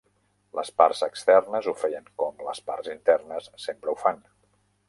[0.59, 4.27] Les parts externes ho feien com les parts internes sempre ho fan.